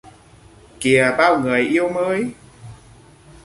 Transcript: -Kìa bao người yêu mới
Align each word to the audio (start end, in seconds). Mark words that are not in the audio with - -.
-Kìa 0.79 1.15
bao 1.17 1.39
người 1.39 1.61
yêu 1.61 1.89
mới 1.89 2.31